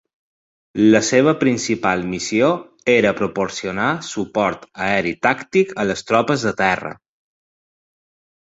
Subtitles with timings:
[0.93, 2.49] La seva principal missió
[2.95, 6.95] era proporcionar suport aeri tàctic a les tropes de terra.